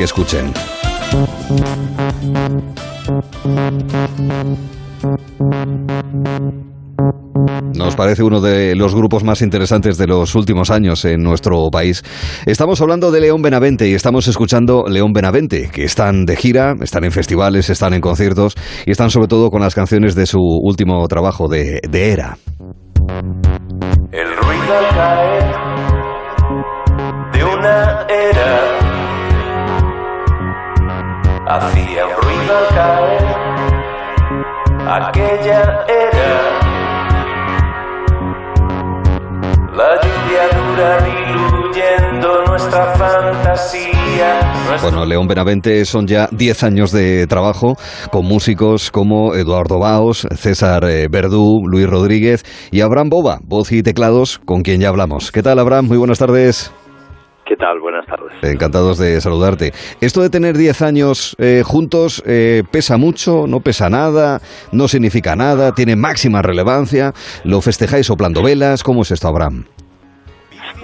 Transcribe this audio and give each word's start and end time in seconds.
Escuchen. 0.00 0.50
Nos 7.74 7.96
parece 7.96 8.22
uno 8.22 8.40
de 8.40 8.74
los 8.76 8.94
grupos 8.94 9.24
más 9.24 9.42
interesantes 9.42 9.98
de 9.98 10.06
los 10.06 10.34
últimos 10.34 10.70
años 10.70 11.04
en 11.04 11.22
nuestro 11.22 11.68
país. 11.70 12.02
Estamos 12.46 12.80
hablando 12.80 13.10
de 13.10 13.20
León 13.20 13.42
Benavente 13.42 13.88
y 13.90 13.94
estamos 13.94 14.26
escuchando 14.26 14.84
León 14.88 15.12
Benavente, 15.12 15.68
que 15.70 15.84
están 15.84 16.24
de 16.24 16.34
gira, 16.34 16.74
están 16.80 17.04
en 17.04 17.12
festivales, 17.12 17.68
están 17.68 17.92
en 17.92 18.00
conciertos 18.00 18.54
y 18.86 18.92
están 18.92 19.10
sobre 19.10 19.28
todo 19.28 19.50
con 19.50 19.60
las 19.60 19.74
canciones 19.74 20.14
de 20.14 20.24
su 20.24 20.38
último 20.40 21.06
trabajo 21.08 21.46
de, 21.46 21.78
Era. 21.92 22.38
El 24.12 24.36
ruido 24.36 24.78
al 24.78 24.88
caer 24.94 25.44
de 27.32 27.44
una 27.44 28.06
era 28.08 28.69
hacía 31.70 32.06
un 32.06 32.14
ruido 32.22 32.56
al 34.86 35.02
aquella 35.04 35.84
era. 35.88 36.30
La 39.72 39.94
lluvia 40.02 40.44
diluyendo 41.04 42.44
nuestra 42.46 42.94
fantasía. 42.96 44.40
Bueno, 44.82 45.06
León 45.06 45.26
Benavente 45.26 45.84
son 45.84 46.06
ya 46.06 46.28
10 46.32 46.64
años 46.64 46.92
de 46.92 47.26
trabajo 47.26 47.76
con 48.10 48.26
músicos 48.26 48.90
como 48.90 49.34
Eduardo 49.34 49.78
Baos, 49.78 50.26
César 50.36 50.84
eh, 50.84 51.08
Verdú, 51.08 51.62
Luis 51.66 51.88
Rodríguez 51.88 52.44
y 52.70 52.80
Abraham 52.80 53.08
Boba, 53.10 53.38
voz 53.42 53.72
y 53.72 53.82
teclados, 53.82 54.40
con 54.44 54.62
quien 54.62 54.80
ya 54.80 54.88
hablamos. 54.88 55.32
¿Qué 55.32 55.42
tal, 55.42 55.58
Abraham? 55.58 55.86
Muy 55.86 55.98
buenas 55.98 56.18
tardes. 56.18 56.72
¿Qué 57.60 57.66
tal? 57.66 57.78
Buenas 57.80 58.06
tardes. 58.06 58.32
Encantados 58.42 58.96
de 58.96 59.20
saludarte. 59.20 59.72
Esto 60.00 60.22
de 60.22 60.30
tener 60.30 60.56
10 60.56 60.80
años 60.80 61.36
eh, 61.38 61.62
juntos 61.62 62.22
eh, 62.26 62.62
pesa 62.70 62.96
mucho, 62.96 63.44
no 63.46 63.60
pesa 63.60 63.90
nada, 63.90 64.40
no 64.72 64.88
significa 64.88 65.36
nada, 65.36 65.74
tiene 65.74 65.94
máxima 65.94 66.40
relevancia. 66.40 67.12
¿Lo 67.44 67.60
festejáis 67.60 68.06
soplando 68.06 68.42
velas? 68.42 68.82
¿Cómo 68.82 69.02
es 69.02 69.10
esto, 69.10 69.28
Abraham? 69.28 69.66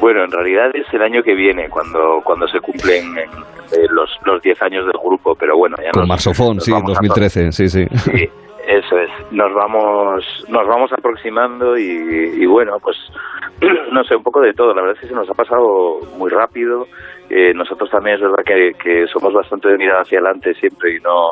Bueno, 0.02 0.22
en 0.24 0.30
realidad 0.30 0.66
es 0.74 0.84
el 0.92 1.00
año 1.00 1.22
que 1.22 1.34
viene 1.34 1.70
cuando 1.70 2.20
cuando 2.22 2.46
se 2.46 2.60
cumplen 2.60 3.16
eh, 3.16 3.24
los 3.90 4.10
los 4.26 4.42
10 4.42 4.60
años 4.60 4.84
del 4.84 5.00
grupo, 5.02 5.34
pero 5.34 5.56
bueno, 5.56 5.76
ya 5.82 5.92
Con 5.92 6.02
nos- 6.02 6.08
Marsofón, 6.10 6.56
nos 6.56 6.64
sí, 6.64 6.72
vamos 6.72 6.90
a- 6.90 7.00
2013, 7.00 7.52
sí, 7.52 7.68
sí. 7.70 7.86
Sí, 8.04 8.28
eso 8.66 8.98
es. 8.98 9.10
Nos 9.30 9.52
vamos 9.54 10.44
nos 10.48 10.66
vamos 10.66 10.92
aproximando 10.92 11.76
y, 11.78 11.84
y 12.36 12.46
bueno, 12.46 12.78
pues 12.80 12.96
no 13.92 14.04
sé, 14.04 14.16
un 14.16 14.22
poco 14.22 14.40
de 14.40 14.52
todo. 14.52 14.74
La 14.74 14.82
verdad 14.82 14.96
es 14.96 15.00
que 15.00 15.08
se 15.08 15.14
nos 15.14 15.28
ha 15.30 15.34
pasado 15.34 16.00
muy 16.18 16.30
rápido. 16.30 16.86
Eh, 17.28 17.52
nosotros 17.54 17.90
también 17.90 18.16
es 18.16 18.22
verdad 18.22 18.44
que, 18.44 18.72
que 18.82 19.06
somos 19.08 19.32
bastante 19.32 19.68
de 19.68 19.78
mirar 19.78 20.02
hacia 20.02 20.18
adelante 20.18 20.54
siempre 20.54 20.96
y 20.96 21.00
no 21.00 21.30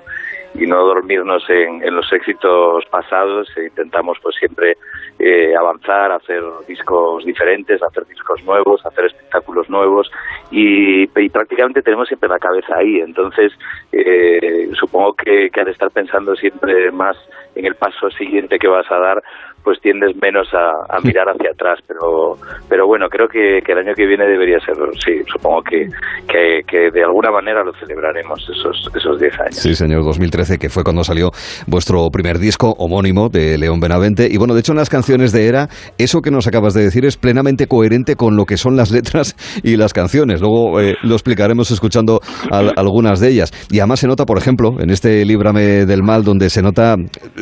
y 0.55 0.66
no 0.66 0.84
dormirnos 0.84 1.42
en, 1.48 1.83
en 1.83 1.97
los 1.97 2.12
éxitos 2.12 2.84
pasados. 2.91 3.48
E 3.56 3.64
intentamos 3.64 4.19
pues 4.22 4.36
siempre 4.36 4.77
eh, 5.19 5.55
avanzar, 5.56 6.12
hacer 6.12 6.42
discos 6.66 7.24
diferentes, 7.24 7.83
hacer 7.83 8.06
discos 8.06 8.42
nuevos, 8.44 8.84
hacer 8.86 9.06
espectáculos 9.06 9.69
nuevos 9.69 10.11
y, 10.50 11.02
y 11.05 11.28
prácticamente 11.28 11.83
tenemos 11.83 12.08
siempre 12.08 12.28
la 12.28 12.38
cabeza 12.38 12.77
ahí. 12.77 13.00
Entonces, 13.00 13.52
eh, 13.92 14.70
supongo 14.78 15.14
que, 15.14 15.50
que 15.50 15.61
al 15.61 15.69
estar 15.69 15.91
pensando 15.91 16.34
siempre 16.36 16.91
más 16.92 17.16
en 17.55 17.66
el 17.66 17.74
paso 17.74 18.11
siguiente 18.11 18.58
que 18.58 18.68
vas 18.68 18.91
a 18.91 18.98
dar, 18.98 19.22
pues 19.64 19.80
tiendes 19.80 20.14
menos 20.20 20.46
a, 20.52 20.70
a 20.89 21.00
mirar 21.00 21.28
hacia 21.28 21.50
atrás. 21.50 21.80
Pero, 21.89 22.36
pero 22.68 22.86
bueno, 22.86 23.08
creo 23.08 23.27
que, 23.28 23.62
que 23.64 23.72
el 23.72 23.78
año 23.78 23.94
que 23.94 24.06
viene 24.06 24.27
debería 24.27 24.61
ser, 24.61 24.77
sí, 25.05 25.22
supongo 25.33 25.62
que, 25.62 25.89
que, 26.28 26.62
que 26.66 26.91
de 26.91 27.02
alguna 27.02 27.30
manera 27.30 27.64
lo 27.64 27.72
celebraremos 27.74 28.46
esos, 28.48 28.91
esos 28.94 29.18
10 29.18 29.41
años. 29.41 29.56
Sí, 29.56 29.74
señor, 29.74 30.05
2013, 30.05 30.43
que 30.58 30.68
fue 30.68 30.84
cuando 30.84 31.04
salió 31.04 31.30
vuestro 31.66 32.08
primer 32.10 32.38
disco 32.38 32.74
homónimo 32.78 33.28
de 33.28 33.58
León 33.58 33.80
Benavente. 33.80 34.28
Y 34.30 34.36
bueno, 34.36 34.54
de 34.54 34.60
hecho, 34.60 34.72
en 34.72 34.78
las 34.78 34.88
canciones 34.90 35.32
de 35.32 35.46
Era, 35.46 35.68
eso 35.98 36.20
que 36.20 36.30
nos 36.30 36.46
acabas 36.46 36.74
de 36.74 36.82
decir 36.82 37.05
es 37.05 37.16
plenamente 37.16 37.66
coherente 37.66 38.16
con 38.16 38.36
lo 38.36 38.44
que 38.44 38.56
son 38.56 38.77
las 38.77 38.90
letras 38.90 39.36
y 39.62 39.77
las 39.77 39.92
canciones. 39.92 40.40
Luego 40.40 40.80
eh, 40.80 40.94
lo 41.02 41.14
explicaremos 41.14 41.70
escuchando 41.70 42.20
al- 42.50 42.72
algunas 42.77 43.20
de 43.20 43.30
ellas. 43.30 43.52
Y 43.70 43.78
además 43.80 44.00
se 44.00 44.06
nota, 44.06 44.24
por 44.27 44.38
ejemplo, 44.38 44.77
en 44.80 44.90
este 44.90 45.24
Líbrame 45.24 45.86
del 45.86 46.02
Mal, 46.02 46.24
donde 46.24 46.50
se 46.50 46.62
nota 46.62 46.96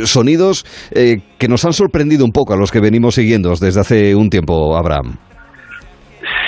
sonidos 0.05 0.65
eh, 0.93 1.19
que 1.39 1.49
nos 1.49 1.65
han 1.65 1.73
sorprendido 1.73 2.25
un 2.25 2.33
poco 2.33 2.55
a 2.55 2.57
los 2.57 2.71
que 2.71 2.81
venimos 2.81 3.15
siguiendo 3.17 3.53
desde 3.55 3.81
hace 3.81 4.15
un 4.15 4.31
tiempo, 4.31 4.77
Abraham. 4.77 5.17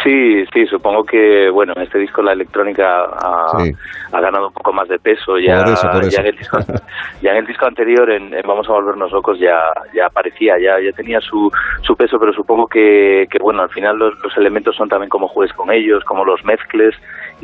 Sí, 0.04 0.44
sí, 0.52 0.66
supongo 0.66 1.02
que, 1.04 1.48
bueno, 1.50 1.72
en 1.76 1.82
este 1.82 1.98
disco 1.98 2.20
la 2.22 2.32
electrónica 2.32 3.04
ha, 3.04 3.58
Sí. 3.58 3.72
ha 4.12 4.20
ganado 4.20 4.48
un 4.48 4.52
poco 4.52 4.72
más 4.72 4.86
de 4.88 4.98
peso. 4.98 5.38
Ya, 5.38 5.64
Por 5.64 5.72
eso, 5.72 5.88
por 5.90 6.02
ya 6.02 6.08
eso. 6.08 6.20
en 6.20 6.26
el 6.26 6.36
disco, 6.36 6.58
ya 7.22 7.30
en 7.30 7.36
el 7.38 7.46
disco 7.46 7.66
anterior, 7.66 8.10
en, 8.10 8.34
en 8.34 8.42
Vamos 8.46 8.68
a 8.68 8.72
volvernos 8.72 9.10
locos, 9.12 9.38
ya, 9.40 9.56
ya 9.94 10.06
aparecía, 10.06 10.58
ya, 10.58 10.78
ya 10.78 10.92
tenía 10.92 11.20
su, 11.22 11.50
su 11.82 11.96
peso, 11.96 12.18
pero 12.20 12.32
supongo 12.34 12.66
que, 12.66 13.26
que 13.30 13.38
bueno, 13.40 13.62
al 13.62 13.70
final 13.70 13.96
los, 13.96 14.12
los 14.22 14.36
elementos 14.36 14.76
son 14.76 14.88
también 14.90 15.08
como 15.08 15.26
juegues 15.26 15.56
con 15.56 15.72
ellos, 15.72 16.04
como 16.04 16.24
los 16.24 16.44
mezcles, 16.44 16.94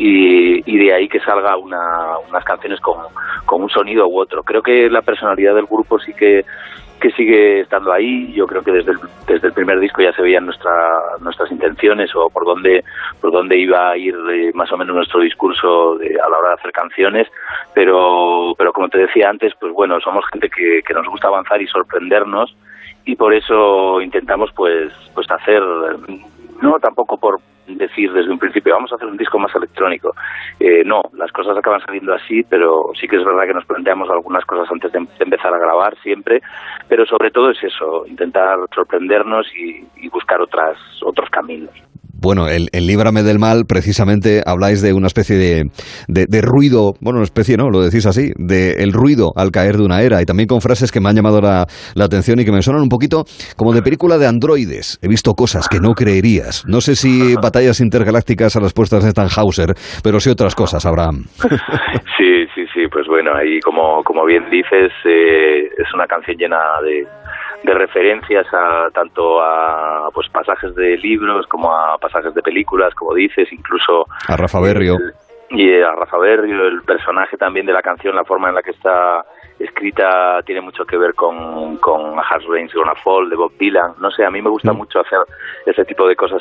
y, 0.03 0.63
y 0.65 0.79
de 0.79 0.95
ahí 0.95 1.09
que 1.09 1.21
salga 1.21 1.59
una, 1.59 2.17
unas 2.27 2.43
canciones 2.43 2.81
con, 2.81 2.97
un 3.63 3.69
sonido 3.69 4.09
u 4.09 4.19
otro. 4.19 4.43
Creo 4.43 4.63
que 4.63 4.89
la 4.89 5.03
personalidad 5.03 5.55
del 5.55 5.67
grupo 5.67 5.99
sí 5.99 6.15
que 6.15 6.43
sigue 7.17 7.61
estando 7.61 7.93
ahí. 7.93 8.33
Yo 8.33 8.47
creo 8.47 8.63
que 8.63 8.73
desde 8.73 8.93
el, 8.93 9.53
primer 9.53 9.79
disco 9.79 10.01
ya 10.01 10.15
se 10.15 10.23
veían 10.23 10.47
nuestra, 10.47 10.73
nuestras 11.21 11.51
intenciones 11.51 12.15
o 12.17 12.31
por 12.31 12.47
dónde, 12.47 12.83
por 13.21 13.31
dónde 13.31 13.59
iba 13.59 13.91
a 13.91 13.97
ir 13.99 14.15
eh, 14.33 14.53
más 14.55 14.73
o 14.73 14.79
menos 14.79 14.97
nuestro 14.97 15.21
discurso 15.21 15.97
de- 15.97 16.19
a 16.19 16.31
la 16.31 16.39
hora 16.39 16.49
de 16.49 16.55
hacer 16.55 16.73
canciones. 16.73 17.29
Pero, 17.75 18.55
pero 18.57 18.73
como 18.73 18.89
te 18.89 18.99
decía 18.99 19.29
antes, 19.29 19.53
pues 19.61 19.73
bueno, 19.75 20.01
somos 20.01 20.25
gente 20.33 20.49
que, 20.49 20.83
que 20.83 20.95
nos 20.95 21.07
gusta 21.09 21.29
avanzar 21.29 21.61
y 21.61 21.67
sorprendernos 21.67 22.57
y 23.05 23.17
por 23.17 23.35
eso 23.35 24.01
intentamos 24.01 24.51
pues, 24.57 24.93
pues 25.15 25.31
hacer, 25.31 25.63
no 26.63 26.79
tampoco 26.81 27.19
por 27.19 27.41
decir 27.79 28.13
desde 28.13 28.31
un 28.31 28.39
principio 28.39 28.75
vamos 28.75 28.93
a 28.93 28.97
hacer 28.97 29.09
un 29.09 29.17
disco 29.17 29.39
más 29.39 29.55
electrónico. 29.55 30.15
Eh, 30.59 30.83
no, 30.85 31.03
las 31.15 31.33
cosas 31.33 31.57
acaban 31.57 31.81
saliendo 31.81 32.15
así, 32.15 32.43
pero 32.49 32.91
sí 32.99 33.07
que 33.09 33.17
es 33.17 33.25
verdad 33.25 33.47
que 33.47 33.55
nos 33.55 33.67
planteamos 33.67 34.09
algunas 34.11 34.45
cosas 34.45 34.71
antes 34.71 34.93
de, 34.93 35.01
de 35.01 35.25
empezar 35.25 35.53
a 35.55 35.59
grabar 35.59 35.97
siempre, 36.03 36.41
pero 36.89 37.07
sobre 37.07 37.31
todo 37.31 37.51
es 37.51 37.63
eso, 37.63 38.07
intentar 38.07 38.59
sorprendernos 38.75 39.47
y, 39.57 39.87
y 39.97 40.09
buscar 40.09 40.41
otras 40.41 40.77
otros 41.03 41.29
caminos. 41.31 41.90
Bueno, 42.21 42.49
el, 42.49 42.69
el 42.73 42.87
Líbrame 42.87 43.23
del 43.23 43.39
Mal, 43.39 43.65
precisamente 43.67 44.43
habláis 44.45 44.83
de 44.83 44.93
una 44.93 45.07
especie 45.07 45.37
de, 45.37 45.65
de, 46.09 46.41
ruido, 46.43 46.93
bueno, 47.01 47.19
una 47.19 47.25
especie, 47.25 47.57
¿no? 47.57 47.71
Lo 47.71 47.81
decís 47.81 48.07
así, 48.07 48.33
de 48.37 48.83
el 48.83 48.93
ruido 48.93 49.33
al 49.37 49.51
caer 49.51 49.77
de 49.77 49.85
una 49.85 50.03
era, 50.03 50.21
y 50.21 50.27
también 50.27 50.47
con 50.47 50.61
frases 50.61 50.93
que 50.93 51.01
me 51.01 51.09
han 51.09 51.17
llamado 51.17 51.41
la, 51.41 51.67
la 51.95 52.05
atención 52.05 52.41
y 52.41 52.45
que 52.45 52.53
me 52.53 52.63
suenan 52.63 52.83
un 52.83 52.89
poquito 52.89 53.25
como 53.57 53.73
de 53.73 53.83
película 53.83 54.19
de 54.19 54.27
androides. 54.27 54.99
He 55.03 55.09
visto 55.09 55.33
cosas 55.35 55.69
que 55.69 55.81
no 55.81 55.95
creerías. 55.95 56.65
No 56.67 56.81
sé 56.81 56.95
si 56.97 57.35
batallas 57.37 57.81
intergalácticas 57.81 58.57
a 58.57 58.61
las 58.61 58.73
puestas 58.73 59.05
de 59.05 59.13
Tannhauser, 59.13 59.75
pero 60.03 60.21
sí 60.21 60.31
otras 60.31 60.55
cosas, 60.55 60.85
Abraham. 60.87 61.25
Sí, 62.21 62.45
sí, 62.55 62.67
sí, 62.75 62.87
pues 62.93 63.07
bueno, 63.07 63.31
ahí 63.35 63.61
como, 63.61 64.05
como 64.05 64.27
bien 64.27 64.45
dices, 64.51 64.93
eh, 65.07 65.65
es 65.65 65.95
una 65.95 66.07
canción 66.07 66.37
llena 66.37 66.59
de, 66.85 67.07
de 67.63 67.75
referencias 67.75 68.47
a 68.53 68.89
tanto 68.93 69.41
a 69.43 70.09
pues 70.15 70.29
pasajes 70.31 70.75
de 70.75 70.97
libros 70.99 71.47
como 71.47 71.73
a 71.75 71.99
pasajes 71.99 72.35
de 72.35 72.43
películas, 72.43 72.95
como 72.95 73.15
dices, 73.15 73.53
incluso 73.53 74.07
A 74.29 74.37
Rafa 74.37 74.61
Berrio. 74.61 74.97
y 75.51 75.81
a 75.81 75.93
Rafa 75.93 76.17
Berrio, 76.19 76.67
el 76.69 76.83
personaje 76.83 77.37
también 77.37 77.67
de 77.67 77.73
la 77.73 77.83
canción, 77.83 78.15
la 78.17 78.25
forma 78.25 78.49
en 78.49 78.55
la 78.55 78.63
que 78.63 78.71
está 78.71 79.25
escrita 79.59 80.41
tiene 80.47 80.61
mucho 80.63 80.85
que 80.87 80.97
ver 80.97 81.15
con, 81.15 81.77
con 81.79 82.19
A 82.19 82.23
Hard 82.23 82.45
Rain's 82.49 82.73
Gonna 82.73 82.95
Fall 82.95 83.29
de 83.29 83.37
Bob 83.37 83.53
Dylan. 83.59 83.93
No 84.01 84.11
sé, 84.11 84.25
a 84.25 84.31
mí 84.31 84.41
me 84.41 84.49
gusta 84.51 84.73
Mm. 84.73 84.77
mucho 84.77 85.01
hacer 85.01 85.19
ese 85.67 85.85
tipo 85.85 86.09
de 86.09 86.17
cosas 86.17 86.41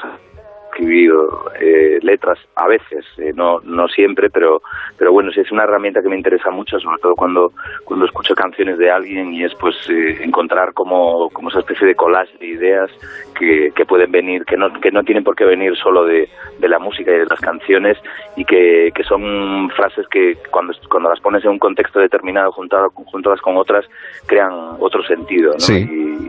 escribido 0.70 1.52
eh, 1.60 2.00
letras 2.02 2.38
a 2.56 2.68
veces, 2.68 3.06
eh, 3.18 3.32
no 3.36 3.60
no 3.64 3.88
siempre, 3.88 4.30
pero 4.30 4.62
pero 4.98 5.12
bueno, 5.12 5.32
sí 5.32 5.40
es 5.42 5.52
una 5.52 5.64
herramienta 5.64 6.02
que 6.02 6.10
me 6.10 6.16
interesa 6.18 6.52
mucho, 6.52 6.80
sobre 6.80 7.00
todo 7.02 7.16
cuando 7.16 7.52
cuando 7.86 8.06
escucho 8.06 8.36
canciones 8.36 8.78
de 8.78 8.90
alguien 8.92 9.34
y 9.34 9.44
es 9.44 9.54
pues 9.56 9.76
eh, 9.90 10.18
encontrar 10.24 10.74
como, 10.74 11.30
como 11.32 11.50
esa 11.50 11.60
especie 11.60 11.88
de 11.88 11.96
collage 11.96 12.38
de 12.40 12.48
ideas 12.48 12.90
que, 13.38 13.72
que 13.76 13.86
pueden 13.86 14.12
venir, 14.12 14.46
que 14.46 14.58
no 14.58 14.72
que 14.80 14.92
no 14.92 15.04
tienen 15.04 15.24
por 15.24 15.36
qué 15.36 15.46
venir 15.46 15.76
solo 15.78 16.06
de, 16.06 16.30
de 16.60 16.68
la 16.70 16.80
música 16.80 17.12
y 17.12 17.20
de 17.20 17.26
las 17.26 17.40
canciones 17.42 17.98
y 18.36 18.46
que, 18.46 18.92
que 18.94 19.04
son 19.04 19.70
frases 19.76 20.08
que 20.08 20.38
cuando 20.52 20.74
cuando 20.90 21.10
las 21.10 21.20
pones 21.20 21.44
en 21.44 21.52
un 21.52 21.60
contexto 21.60 22.00
determinado 22.00 22.52
juntadas 22.52 22.92
juntadas 22.94 23.42
con 23.42 23.58
otras 23.58 23.86
crean 24.28 24.52
otro 24.80 25.04
sentido, 25.04 25.54
¿no? 25.54 25.60
Sí. 25.60 25.88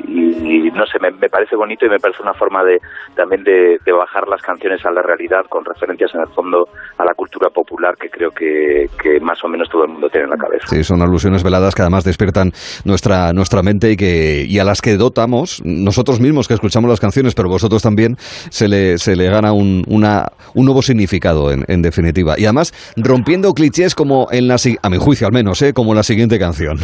Y, 0.09 0.20
y- 0.20 0.41
y 0.50 0.70
no 0.73 0.85
sé, 0.87 0.99
me, 1.00 1.11
me 1.12 1.29
parece 1.29 1.55
bonito 1.56 1.87
y 1.87 1.88
me 1.88 1.99
parece 2.00 2.23
una 2.23 2.35
forma 2.35 2.65
de 2.65 2.81
también 3.15 3.44
de, 3.44 3.79
de 3.85 3.93
bajar 3.93 4.26
las 4.31 4.43
canciones 4.43 4.85
a 4.85 4.91
la 4.91 5.03
realidad 5.03 5.43
con 5.49 5.65
referencias 5.65 6.11
en 6.15 6.21
el 6.23 6.29
fondo 6.29 6.69
a 6.99 7.05
la 7.05 7.15
cultura 7.15 7.50
popular 7.50 7.94
que 8.00 8.09
creo 8.09 8.31
que, 8.31 8.87
más 9.21 9.43
o 9.44 9.49
menos 9.49 9.69
todo 9.69 9.85
el 9.85 9.91
mundo 9.91 10.09
tiene 10.09 10.25
en 10.25 10.31
la 10.31 10.37
cabeza. 10.37 10.67
Sí, 10.69 10.85
son 10.85 11.03
alusiones 11.03 11.43
veladas 11.43 11.75
que 11.75 11.82
además 11.82 12.05
despiertan 12.05 12.53
nuestra, 12.85 13.32
nuestra 13.32 13.62
mente 13.62 13.91
y, 13.93 13.97
que, 13.97 14.44
y 14.49 14.59
a 14.59 14.65
las 14.65 14.81
que 14.81 14.97
dotamos 14.97 15.61
nosotros 15.65 16.21
mismos 16.21 16.49
que 16.49 16.55
escuchamos 16.55 16.88
las 16.88 17.00
canciones, 17.00 17.35
pero 17.35 17.49
vosotros 17.49 17.82
también, 17.82 18.17
se 18.19 18.69
le, 18.69 18.99
se 18.99 19.17
le 19.17 19.29
gana 19.29 19.53
un, 19.53 19.85
una, 19.88 20.27
un 20.55 20.65
nuevo 20.65 20.82
significado 20.82 21.50
en, 21.50 21.82
definitiva. 21.82 22.35
Y 22.38 22.44
además 22.44 22.73
rompiendo 22.97 23.53
clichés 23.55 23.94
como 23.94 24.29
en 24.31 24.49
la, 24.49 24.56
a 24.82 24.91
mi 24.91 24.99
juicio 24.99 25.27
al 25.27 25.32
menos, 25.32 25.62
¿eh? 25.62 25.73
como 25.73 25.94
la 25.94 26.03
siguiente 26.03 26.38
canción. 26.38 26.79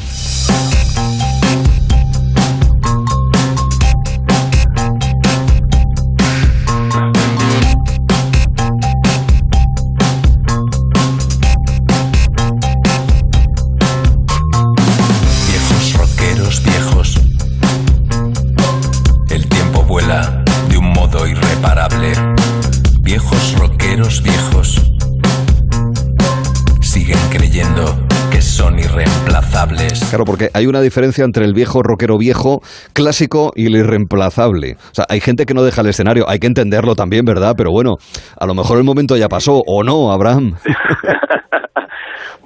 Claro, 30.16 30.24
porque 30.24 30.48
hay 30.54 30.66
una 30.66 30.80
diferencia 30.80 31.26
entre 31.26 31.44
el 31.44 31.52
viejo 31.52 31.82
rockero 31.82 32.16
viejo, 32.16 32.60
clásico 32.94 33.52
y 33.54 33.66
el 33.66 33.76
irreemplazable. 33.76 34.76
O 34.80 34.94
sea, 34.94 35.04
hay 35.10 35.20
gente 35.20 35.44
que 35.44 35.52
no 35.52 35.62
deja 35.62 35.82
el 35.82 35.88
escenario, 35.88 36.24
hay 36.26 36.38
que 36.38 36.46
entenderlo 36.46 36.94
también, 36.94 37.26
¿verdad? 37.26 37.52
Pero 37.54 37.70
bueno, 37.70 37.96
a 38.40 38.46
lo 38.46 38.54
mejor 38.54 38.78
el 38.78 38.84
momento 38.84 39.14
ya 39.14 39.28
pasó, 39.28 39.60
o 39.66 39.84
no, 39.84 40.10
Abraham. 40.10 40.54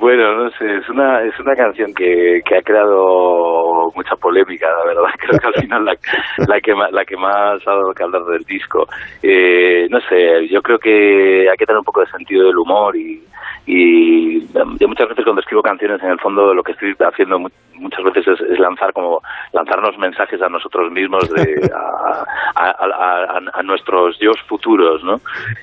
Bueno, 0.01 0.35
no 0.35 0.51
sé, 0.53 0.65
es 0.79 0.89
una, 0.89 1.23
es 1.25 1.39
una 1.39 1.55
canción 1.55 1.93
que, 1.93 2.41
que 2.47 2.57
ha 2.57 2.63
creado 2.63 3.93
mucha 3.95 4.17
polémica, 4.17 4.67
la 4.67 4.87
verdad. 4.87 5.13
Creo 5.19 5.39
que 5.39 5.47
al 5.47 5.63
final 5.63 5.85
la, 5.85 5.93
la, 6.39 6.61
que, 6.63 6.73
la 6.73 7.05
que 7.05 7.17
más 7.19 7.61
ha 7.69 7.71
dado 7.71 7.93
que 7.93 8.03
hablar 8.03 8.25
del 8.25 8.43
disco. 8.45 8.87
Eh, 9.23 9.87
no 9.91 10.01
sé, 10.09 10.49
yo 10.49 10.63
creo 10.63 10.79
que 10.79 11.51
hay 11.51 11.57
que 11.59 11.67
tener 11.67 11.79
un 11.79 11.85
poco 11.85 12.01
de 12.01 12.07
sentido 12.07 12.47
del 12.47 12.57
humor 12.57 12.97
y, 12.97 13.21
y 13.67 14.41
yo 14.53 14.89
muchas 14.89 15.09
veces 15.09 15.25
cuando 15.25 15.41
escribo 15.41 15.63
canciones, 15.63 16.03
en 16.03 16.11
el 16.11 16.19
fondo 16.21 16.53
lo 16.55 16.63
que 16.63 16.73
estoy 16.73 16.95
haciendo 17.01 17.39
mu- 17.39 17.49
muchas 17.75 18.03
veces 18.05 18.27
es, 18.29 18.41
es 18.51 18.59
lanzar 18.59 18.93
como 18.93 19.23
lanzarnos 19.53 19.97
mensajes 19.99 20.41
a 20.43 20.49
nosotros 20.49 20.91
mismos 20.93 21.29
de 21.31 21.71
a, 21.75 22.25
a, 22.55 22.71
a- 22.71 23.25
a- 23.39 23.41
a 23.55 23.63
nuestros 23.63 24.19
yo 24.19 24.33
futuros, 24.49 25.03
¿no? 25.05 25.21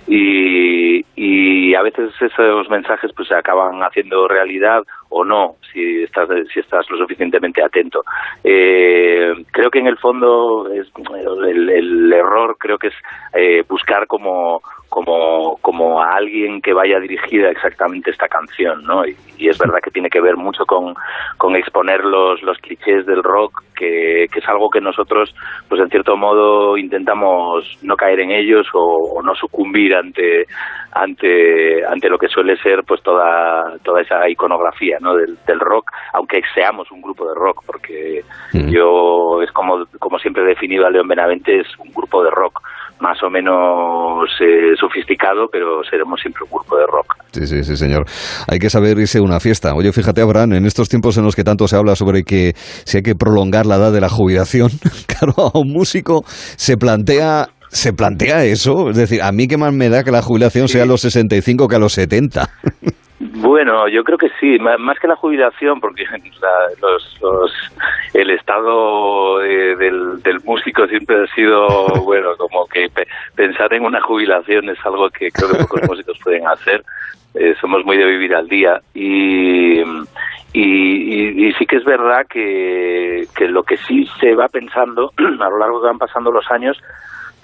Y, 0.07 1.05
y 1.15 1.75
a 1.75 1.81
veces 1.81 2.11
esos 2.19 2.69
mensajes 2.69 3.11
pues 3.15 3.27
se 3.27 3.35
acaban 3.35 3.81
haciendo 3.83 4.27
realidad 4.27 4.83
o 5.09 5.23
no 5.23 5.55
si 5.71 6.03
estás 6.03 6.27
si 6.53 6.59
estás 6.59 6.89
lo 6.89 6.97
suficientemente 6.97 7.63
atento. 7.63 8.03
Eh, 8.43 9.33
creo 9.51 9.69
que 9.69 9.79
en 9.79 9.87
el 9.87 9.97
fondo 9.97 10.69
es, 10.73 10.87
el, 11.45 11.69
el 11.69 12.13
error 12.13 12.55
creo 12.59 12.77
que 12.77 12.87
es 12.87 12.93
eh, 13.33 13.63
buscar 13.67 14.07
como 14.07 14.61
como 14.97 15.57
como 15.61 16.01
a 16.01 16.15
alguien 16.15 16.59
que 16.59 16.73
vaya 16.73 16.99
dirigida 16.99 17.51
exactamente 17.51 18.09
esta 18.09 18.27
canción, 18.27 18.83
¿no? 18.83 19.05
Y, 19.05 19.15
y 19.37 19.47
es 19.47 19.59
verdad 19.59 19.77
que 19.83 19.91
tiene 19.91 20.09
que 20.09 20.19
ver 20.19 20.35
mucho 20.35 20.65
con, 20.65 20.95
con 21.37 21.55
exponer 21.55 22.03
los, 22.03 22.41
los 22.41 22.57
clichés 22.57 23.05
del 23.05 23.21
rock, 23.21 23.61
que, 23.75 24.25
que 24.33 24.39
es 24.39 24.49
algo 24.49 24.71
que 24.71 24.81
nosotros, 24.81 25.35
pues 25.69 25.79
en 25.79 25.89
cierto 25.89 26.17
modo, 26.17 26.79
intentamos 26.79 27.77
no 27.83 27.95
caer 27.95 28.21
en 28.21 28.31
ellos 28.31 28.65
o, 28.73 29.19
o 29.19 29.21
no 29.21 29.35
sucumbir 29.35 29.93
ante 29.93 30.45
ante 30.93 31.85
ante 31.85 32.09
lo 32.09 32.17
que 32.17 32.27
suele 32.27 32.57
ser 32.57 32.83
pues 32.83 33.03
toda 33.03 33.77
toda 33.83 34.01
esa 34.01 34.27
iconografía 34.27 34.97
¿no? 34.99 35.13
del, 35.13 35.37
del 35.45 35.59
rock 35.59 35.91
aunque 36.13 36.41
seamos 36.55 36.89
un 36.91 37.01
grupo 37.01 37.27
de 37.27 37.35
rock 37.35 37.63
porque 37.67 38.23
Mm. 38.53 38.69
yo 38.69 39.41
es 39.43 39.51
como 39.51 39.85
como 39.99 40.17
siempre 40.19 40.43
he 40.43 40.47
definido 40.47 40.85
a 40.85 40.89
León 40.89 41.07
Benavente 41.07 41.59
es 41.59 41.67
un 41.79 41.91
grupo 41.91 42.23
de 42.23 42.31
rock 42.31 42.61
más 42.99 43.21
o 43.23 43.29
menos 43.29 44.29
eh, 44.41 44.75
sofisticado 44.79 45.47
pero 45.51 45.83
seremos 45.89 46.19
siempre 46.19 46.43
un 46.45 46.57
grupo 46.57 46.77
de 46.77 46.85
rock 46.87 47.17
Sí, 47.31 47.45
sí, 47.45 47.63
sí, 47.63 47.77
señor. 47.77 48.05
Hay 48.47 48.57
que 48.57 48.69
saber 48.69 48.97
irse 48.97 49.19
a 49.19 49.21
una 49.21 49.39
fiesta. 49.39 49.75
Oye, 49.75 49.91
fíjate, 49.93 50.21
Abraham, 50.21 50.53
en 50.53 50.65
estos 50.65 50.89
tiempos 50.89 51.17
en 51.17 51.23
los 51.23 51.35
que 51.35 51.43
tanto 51.43 51.67
se 51.67 51.75
habla 51.75 51.95
sobre 51.95 52.23
que 52.23 52.53
si 52.55 52.97
hay 52.97 53.03
que 53.03 53.13
prolongar 53.15 53.67
la 53.67 53.75
edad 53.75 53.91
de 53.91 54.01
la 54.01 54.09
jubilación, 54.09 54.71
claro, 55.07 55.33
a 55.53 55.59
un 55.59 55.71
músico 55.71 56.23
se 56.25 56.77
plantea, 56.77 57.49
se 57.69 57.93
plantea 57.93 58.45
eso. 58.45 58.89
Es 58.89 58.97
decir, 58.97 59.21
a 59.21 59.31
mí 59.31 59.47
qué 59.47 59.57
más 59.57 59.73
me 59.73 59.89
da 59.89 60.03
que 60.03 60.11
la 60.11 60.21
jubilación 60.23 60.67
sea 60.67 60.83
a 60.83 60.85
los 60.87 61.01
65 61.01 61.67
que 61.67 61.75
a 61.75 61.79
los 61.79 61.93
70. 61.93 62.49
Bueno, 63.39 63.87
yo 63.87 64.03
creo 64.03 64.17
que 64.17 64.29
sí, 64.39 64.57
más 64.57 64.97
que 64.99 65.07
la 65.07 65.15
jubilación, 65.15 65.79
porque 65.79 66.03
la- 66.41 66.69
los, 66.81 67.17
los, 67.21 67.51
el 68.13 68.31
estado 68.31 69.37
de- 69.39 69.75
del, 69.75 70.21
del 70.23 70.41
músico 70.41 70.87
siempre 70.87 71.23
ha 71.23 71.27
sido, 71.35 72.01
bueno, 72.03 72.35
como 72.37 72.65
que 72.67 72.89
pe- 72.89 73.05
pensar 73.35 73.71
en 73.73 73.83
una 73.85 74.01
jubilación 74.01 74.69
es 74.69 74.79
algo 74.83 75.09
que 75.11 75.31
creo 75.31 75.49
que 75.49 75.55
pocos 75.55 75.81
músicos 75.87 76.17
pueden 76.23 76.47
hacer. 76.47 76.83
Eh, 77.35 77.53
somos 77.61 77.85
muy 77.85 77.97
de 77.97 78.05
vivir 78.05 78.33
al 78.33 78.47
día 78.47 78.81
y, 78.95 79.81
y, 79.81 79.83
y- 80.53 81.47
y 81.47 81.53
sí 81.53 81.65
que 81.67 81.75
es 81.75 81.83
verdad 81.85 82.25
que, 82.27 83.27
que 83.35 83.47
lo 83.47 83.63
que 83.63 83.77
sí 83.87 84.07
se 84.19 84.33
va 84.33 84.47
pensando 84.47 85.13
a 85.17 85.49
lo 85.49 85.59
largo 85.59 85.79
que 85.81 85.87
van 85.87 85.99
pasando 85.99 86.31
los 86.31 86.49
años 86.49 86.75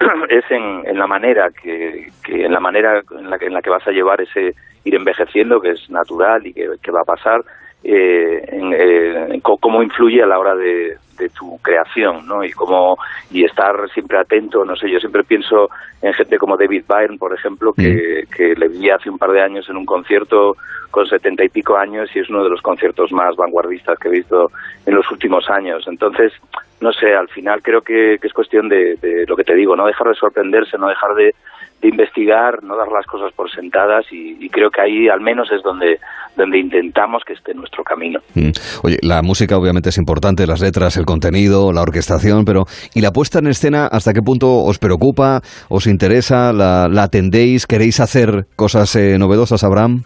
es 0.28 0.44
en, 0.50 0.86
en 0.86 0.98
la 0.98 1.06
manera 1.06 1.50
que, 1.50 2.10
que 2.24 2.44
en 2.44 2.52
la 2.52 2.60
manera 2.60 3.02
en 3.18 3.30
la 3.30 3.38
que, 3.38 3.46
en 3.46 3.54
la 3.54 3.62
que 3.62 3.70
vas 3.70 3.86
a 3.86 3.92
llevar 3.92 4.20
ese 4.20 4.54
ir 4.84 4.94
envejeciendo 4.94 5.60
que 5.60 5.70
es 5.70 5.90
natural 5.90 6.46
y 6.46 6.52
que, 6.52 6.68
que 6.82 6.90
va 6.90 7.00
a 7.00 7.04
pasar 7.04 7.42
eh, 7.82 8.44
en, 8.48 8.72
eh, 8.72 9.34
en 9.34 9.40
cómo 9.40 9.82
influye 9.82 10.22
a 10.22 10.26
la 10.26 10.38
hora 10.38 10.54
de, 10.54 10.96
de 11.18 11.28
tu 11.30 11.58
creación 11.58 12.26
¿no? 12.26 12.44
y 12.44 12.50
cómo 12.52 12.96
y 13.30 13.44
estar 13.44 13.74
siempre 13.92 14.18
atento 14.18 14.64
no 14.64 14.76
sé 14.76 14.90
yo 14.90 14.98
siempre 14.98 15.22
pienso 15.24 15.68
en 16.02 16.12
gente 16.14 16.38
como 16.38 16.56
David 16.56 16.84
Byrne 16.88 17.18
por 17.18 17.34
ejemplo 17.34 17.72
que, 17.72 18.24
que 18.34 18.54
le 18.54 18.68
vi 18.68 18.90
hace 18.90 19.10
un 19.10 19.18
par 19.18 19.30
de 19.32 19.42
años 19.42 19.68
en 19.68 19.76
un 19.76 19.86
concierto 19.86 20.56
con 20.90 21.06
setenta 21.06 21.44
y 21.44 21.48
pico 21.48 21.76
años 21.76 22.08
y 22.14 22.20
es 22.20 22.30
uno 22.30 22.44
de 22.44 22.50
los 22.50 22.62
conciertos 22.62 23.12
más 23.12 23.36
vanguardistas 23.36 23.98
que 23.98 24.08
he 24.08 24.12
visto 24.12 24.50
en 24.86 24.94
los 24.94 25.10
últimos 25.10 25.48
años 25.50 25.84
entonces 25.86 26.32
no 26.80 26.92
sé, 26.92 27.14
al 27.14 27.28
final 27.28 27.62
creo 27.62 27.82
que, 27.82 28.14
es 28.14 28.32
cuestión 28.32 28.68
de, 28.68 28.96
lo 29.26 29.36
que 29.36 29.44
te 29.44 29.54
digo, 29.54 29.76
no 29.76 29.86
dejar 29.86 30.08
de 30.08 30.14
sorprenderse, 30.14 30.78
no 30.78 30.88
dejar 30.88 31.14
de, 31.14 31.34
investigar, 31.82 32.62
no 32.62 32.78
dar 32.78 32.88
las 32.88 33.04
cosas 33.04 33.30
por 33.34 33.50
sentadas 33.50 34.06
y, 34.10 34.42
y 34.42 34.48
creo 34.48 34.70
que 34.70 34.80
ahí 34.80 35.06
al 35.06 35.20
menos 35.20 35.52
es 35.52 35.62
donde, 35.62 35.98
donde 36.34 36.58
intentamos 36.58 37.22
que 37.26 37.34
esté 37.34 37.52
nuestro 37.52 37.84
camino. 37.84 38.20
Mm. 38.34 38.50
Oye, 38.82 38.98
la 39.02 39.20
música 39.20 39.58
obviamente 39.58 39.90
es 39.90 39.98
importante, 39.98 40.46
las 40.46 40.60
letras, 40.60 40.96
el 40.96 41.04
contenido, 41.04 41.72
la 41.72 41.82
orquestación, 41.82 42.46
pero 42.46 42.64
¿y 42.94 43.02
la 43.02 43.10
puesta 43.12 43.38
en 43.38 43.48
escena 43.48 43.86
hasta 43.86 44.12
qué 44.12 44.22
punto 44.22 44.64
os 44.64 44.78
preocupa, 44.78 45.42
os 45.68 45.86
interesa, 45.86 46.52
la, 46.52 46.88
la 46.88 47.02
atendéis, 47.04 47.66
queréis 47.66 48.00
hacer 48.00 48.46
cosas 48.56 48.96
eh, 48.96 49.18
novedosas, 49.18 49.62
Abraham? 49.62 50.04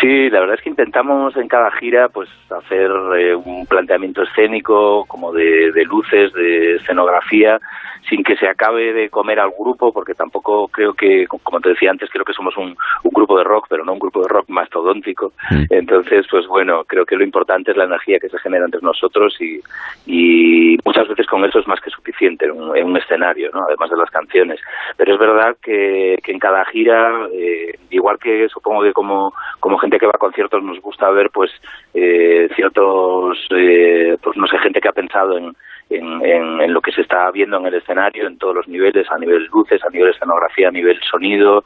Sí, 0.00 0.30
la 0.30 0.40
verdad 0.40 0.56
es 0.56 0.62
que 0.62 0.70
intentamos 0.70 1.36
en 1.36 1.48
cada 1.48 1.70
gira 1.72 2.08
pues 2.08 2.28
hacer 2.50 2.90
eh, 3.18 3.34
un 3.34 3.66
planteamiento 3.66 4.22
escénico 4.22 5.04
como 5.06 5.32
de, 5.32 5.72
de 5.72 5.84
luces, 5.84 6.32
de 6.32 6.76
escenografía, 6.76 7.60
sin 8.08 8.22
que 8.22 8.36
se 8.36 8.48
acabe 8.48 8.92
de 8.92 9.10
comer 9.10 9.40
al 9.40 9.52
grupo, 9.58 9.92
porque 9.92 10.14
tampoco 10.14 10.68
creo 10.68 10.94
que, 10.94 11.26
como 11.26 11.60
te 11.60 11.70
decía 11.70 11.90
antes, 11.90 12.10
creo 12.10 12.24
que 12.24 12.32
somos 12.32 12.56
un, 12.56 12.76
un 13.02 13.10
grupo 13.12 13.38
de 13.38 13.44
rock, 13.44 13.66
pero 13.68 13.84
no 13.84 13.92
un 13.92 13.98
grupo 13.98 14.22
de 14.22 14.28
rock 14.28 14.48
mastodóntico. 14.48 15.32
Mm. 15.50 15.64
Entonces, 15.70 16.26
pues 16.30 16.46
bueno, 16.46 16.84
creo 16.84 17.04
que 17.04 17.16
lo 17.16 17.24
importante 17.24 17.70
es 17.70 17.76
la 17.76 17.84
energía 17.84 18.18
que 18.18 18.28
se 18.28 18.38
genera 18.38 18.64
entre 18.64 18.80
nosotros 18.82 19.36
y, 19.40 19.60
y 20.06 20.78
muchas 20.84 21.08
veces 21.08 21.26
con 21.26 21.44
eso 21.44 21.58
es 21.58 21.66
más 21.66 21.80
que 21.80 21.90
suficiente 21.90 22.46
en 22.46 22.52
un, 22.52 22.76
en 22.76 22.86
un 22.86 22.96
escenario, 22.96 23.50
¿no? 23.52 23.64
además 23.64 23.90
de 23.90 23.96
las 23.96 24.10
canciones. 24.10 24.60
Pero 24.96 25.14
es 25.14 25.18
verdad 25.18 25.56
que, 25.62 26.18
que 26.22 26.32
en 26.32 26.38
cada 26.38 26.64
gira, 26.66 27.28
eh, 27.32 27.78
igual 27.90 28.18
que 28.18 28.48
supongo 28.48 28.82
que 28.82 28.92
como, 28.92 29.32
como 29.60 29.78
gente 29.78 29.98
que 29.98 30.06
va 30.06 30.12
a 30.14 30.18
conciertos 30.18 30.62
nos 30.62 30.80
gusta 30.80 31.10
ver 31.10 31.30
pues 31.30 31.50
eh, 31.94 32.48
ciertos, 32.54 33.38
eh, 33.50 34.16
pues 34.22 34.36
no 34.36 34.46
sé, 34.46 34.58
gente 34.58 34.80
que 34.80 34.88
ha 34.88 34.92
pensado 34.92 35.36
en, 35.38 35.54
en, 35.90 36.24
en, 36.24 36.60
en 36.60 36.72
lo 36.72 36.80
que 36.80 36.92
se 36.92 37.02
está 37.02 37.30
viendo 37.30 37.58
en 37.58 37.66
el 37.66 37.74
escenario, 37.74 37.87
en 37.90 38.38
todos 38.38 38.54
los 38.54 38.68
niveles, 38.68 39.06
a 39.10 39.18
nivel 39.18 39.46
luces, 39.52 39.80
a 39.84 39.90
nivel 39.90 40.10
escenografía, 40.10 40.68
a 40.68 40.72
nivel 40.72 40.98
sonido. 41.10 41.64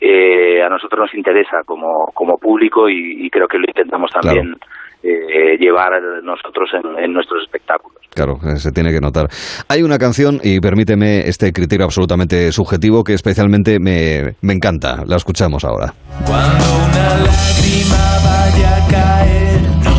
Eh, 0.00 0.62
a 0.62 0.68
nosotros 0.68 1.00
nos 1.00 1.14
interesa 1.14 1.62
como, 1.64 2.10
como 2.12 2.36
público 2.36 2.88
y, 2.88 3.24
y 3.24 3.30
creo 3.30 3.48
que 3.48 3.58
lo 3.58 3.64
intentamos 3.66 4.10
también 4.10 4.54
eh, 5.02 5.56
llevar 5.58 5.92
nosotros 6.22 6.70
en, 6.74 7.02
en 7.02 7.12
nuestros 7.12 7.42
espectáculos. 7.42 8.02
Claro, 8.14 8.34
eh, 8.44 8.56
se 8.56 8.72
tiene 8.72 8.92
que 8.92 9.00
notar. 9.00 9.28
Hay 9.68 9.82
una 9.82 9.98
canción, 9.98 10.38
y 10.42 10.60
permíteme 10.60 11.20
este 11.28 11.52
criterio 11.52 11.84
absolutamente 11.84 12.52
subjetivo, 12.52 13.04
que 13.04 13.14
especialmente 13.14 13.78
me, 13.78 14.34
me 14.42 14.52
encanta. 14.52 15.02
La 15.06 15.16
escuchamos 15.16 15.64
ahora. 15.64 15.92
Cuando 16.26 16.64
una 16.88 17.08
lágrima 17.24 18.04
vaya 18.24 18.76
a 18.76 18.88
caer, 18.90 19.60
no, 19.84 19.96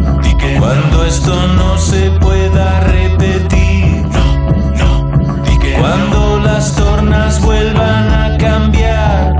no, 0.00 0.20
que 0.38 0.58
cuando 0.58 1.04
esto 1.04 1.34
no 1.56 1.76
se 1.78 2.10
pueda 2.20 2.80
repetir, 2.80 3.63
vuelvan 7.40 8.12
a 8.12 8.36
cambiar. 8.38 9.36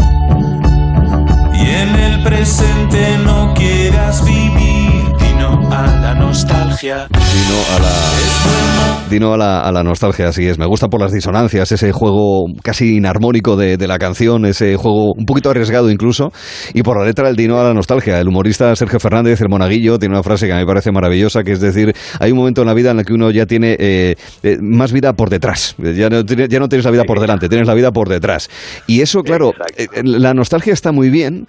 Y 1.55 1.61
en 1.71 1.95
el 1.97 2.23
presente 2.23 3.19
no 3.25 3.55
quieras 3.55 4.25
vivir, 4.25 5.13
sino 5.19 5.69
a 5.73 5.87
la 6.03 6.15
nostalgia, 6.15 7.07
sino 7.11 7.77
a 7.77 7.79
la... 7.81 8.74
Dino 9.15 9.33
a 9.33 9.37
la, 9.37 9.61
a 9.61 9.71
la 9.71 9.85
nostalgia, 9.85 10.27
así 10.27 10.45
es. 10.49 10.59
Me 10.59 10.67
gusta 10.67 10.89
por 10.89 11.01
las 11.01 11.13
disonancias, 11.13 11.71
ese 11.71 11.93
juego 11.93 12.47
casi 12.65 12.97
inarmónico 12.97 13.55
de, 13.57 13.77
de 13.77 13.87
la 13.87 13.97
canción, 13.97 14.45
ese 14.45 14.75
juego 14.75 15.13
un 15.17 15.25
poquito 15.25 15.51
arriesgado 15.51 15.89
incluso, 15.89 16.33
y 16.73 16.83
por 16.83 16.99
la 16.99 17.05
letra 17.07 17.29
del 17.29 17.37
Dino 17.37 17.61
a 17.61 17.63
la 17.63 17.73
nostalgia. 17.75 18.19
El 18.19 18.27
humorista 18.27 18.75
Sergio 18.75 18.99
Fernández, 18.99 19.41
el 19.41 19.49
monaguillo, 19.49 20.01
tiene 20.01 20.17
una 20.17 20.25
frase 20.25 20.47
que 20.47 20.53
a 20.53 20.57
mí 20.57 20.63
me 20.63 20.67
parece 20.67 20.91
maravillosa, 20.91 21.45
que 21.45 21.53
es 21.53 21.61
decir, 21.61 21.95
hay 22.19 22.33
un 22.33 22.39
momento 22.39 22.63
en 22.63 22.67
la 22.67 22.75
vida 22.75 22.91
en 22.91 22.99
el 22.99 23.05
que 23.05 23.13
uno 23.13 23.31
ya 23.31 23.47
tiene 23.47 23.77
eh, 23.79 24.17
eh, 24.43 24.57
más 24.61 24.93
vida 24.93 25.13
por 25.13 25.31
detrás. 25.31 25.77
Ya 25.79 26.09
no, 26.11 26.25
tiene- 26.25 26.49
ya 26.49 26.59
no 26.59 26.69
tienes 26.69 26.85
la 26.85 26.91
vida 26.91 27.05
por 27.05 27.21
delante, 27.21 27.49
tienes 27.49 27.69
la 27.69 27.75
vida 27.75 27.93
por 27.93 28.09
detrás. 28.09 28.51
Y 28.89 29.01
eso, 29.01 29.23
claro, 29.23 29.53
eh, 29.77 29.87
la 30.03 30.35
nostalgia 30.35 30.73
está 30.73 30.91
muy 30.91 31.09
bien, 31.09 31.47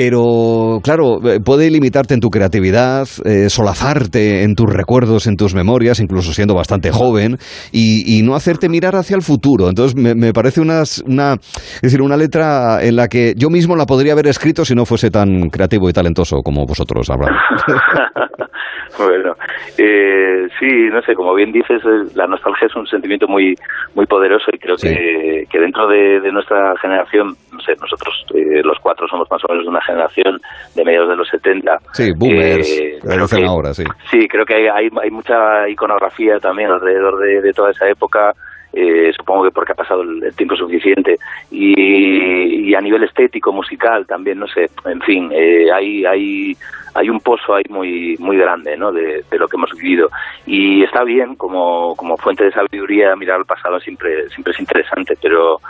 pero 0.00 0.78
claro, 0.80 1.18
eh, 1.28 1.40
puede 1.44 1.68
limitarte 1.72 2.14
en 2.14 2.20
tu 2.20 2.28
creatividad, 2.30 3.08
eh, 3.24 3.48
solazarte 3.50 4.44
en 4.44 4.54
tus 4.54 4.72
recuerdos, 4.72 5.26
en 5.26 5.34
tus 5.34 5.56
memorias, 5.56 5.98
incluso 5.98 6.32
siendo 6.32 6.54
bastante 6.54 6.92
joven, 6.92 7.36
y, 7.72 8.16
y 8.16 8.22
no 8.22 8.36
hacerte 8.36 8.68
mirar 8.68 8.94
hacia 8.94 9.16
el 9.16 9.22
futuro. 9.22 9.68
Entonces 9.68 9.96
me, 10.00 10.14
me 10.14 10.32
parece 10.32 10.60
una, 10.60 10.84
una, 11.04 11.32
es 11.32 11.80
decir, 11.82 12.00
una 12.00 12.16
letra 12.16 12.78
en 12.80 12.94
la 12.94 13.08
que 13.08 13.34
yo 13.36 13.50
mismo 13.50 13.74
la 13.74 13.86
podría 13.86 14.12
haber 14.12 14.28
escrito 14.28 14.64
si 14.64 14.76
no 14.76 14.86
fuese 14.86 15.10
tan 15.10 15.50
creativo 15.50 15.90
y 15.90 15.92
talentoso 15.92 16.42
como 16.44 16.64
vosotros, 16.64 17.10
Abraham. 17.10 17.34
bueno, 18.98 19.34
eh, 19.78 20.46
sí, 20.60 20.88
no 20.92 21.02
sé, 21.02 21.14
como 21.14 21.34
bien 21.34 21.50
dices, 21.50 21.82
eh, 21.84 22.12
la 22.14 22.28
nostalgia 22.28 22.68
es 22.68 22.76
un 22.76 22.86
sentimiento 22.86 23.26
muy 23.26 23.56
muy 23.96 24.06
poderoso 24.06 24.46
y 24.52 24.58
creo 24.58 24.76
Sí. 24.76 24.88
que, 24.94 25.44
que 25.50 25.58
dentro 25.58 25.88
de, 25.88 26.20
de 26.20 26.30
nuestra 26.30 26.74
generación, 26.80 27.34
no 27.52 27.60
sé, 27.60 27.72
nosotros 27.80 28.14
eh, 28.34 28.62
los 28.62 28.78
cuatro 28.80 29.08
somos 29.08 29.26
más 29.28 29.42
o 29.42 29.48
menos 29.52 29.64
de 29.64 29.70
una 29.70 29.80
generación 29.88 30.40
de 30.74 30.84
mediados 30.84 31.08
de 31.08 31.16
los 31.16 31.28
70. 31.28 31.78
Sí, 31.92 32.12
boomers, 32.12 32.68
Eh, 32.70 32.98
que 33.02 33.44
ahora, 33.44 33.74
sí. 33.74 33.84
Sí, 34.10 34.28
creo 34.28 34.44
que 34.44 34.54
hay, 34.54 34.66
hay, 34.68 34.88
hay 35.02 35.10
mucha 35.10 35.68
iconografía 35.68 36.38
también 36.38 36.70
alrededor 36.70 37.18
de, 37.18 37.40
de 37.40 37.52
toda 37.52 37.70
esa 37.70 37.88
época. 37.88 38.32
Eh, 38.80 39.12
supongo 39.16 39.44
que 39.44 39.50
porque 39.50 39.72
ha 39.72 39.74
pasado 39.74 40.02
el, 40.02 40.34
tiempo 40.36 40.54
suficiente 40.54 41.16
y, 41.50 42.68
y 42.68 42.74
a 42.74 42.80
nivel 42.80 43.02
estético 43.02 43.52
musical 43.52 44.06
también 44.06 44.38
no 44.38 44.46
sé 44.46 44.70
en 44.84 45.00
fin 45.00 45.30
eh, 45.32 45.66
hay 45.72 46.04
hay 46.04 46.56
hay 46.94 47.10
un 47.10 47.20
pozo 47.20 47.54
ahí 47.54 47.64
muy 47.68 48.16
muy 48.18 48.36
grande 48.36 48.76
¿no? 48.76 48.92
de, 48.92 49.24
lo 49.32 49.48
que 49.48 49.56
hemos 49.56 49.72
vivido 49.72 50.10
y 50.46 50.82
está 50.82 51.02
bien 51.04 51.34
como, 51.36 51.94
como 51.96 52.16
fuente 52.16 52.44
de 52.44 52.52
sabiduría 52.52 53.16
mirar 53.16 53.36
al 53.36 53.46
pasado 53.46 53.80
siempre 53.80 54.28
siempre 54.30 54.52
es 54.52 54.60
interesante 54.60 55.14
pero 55.20 55.60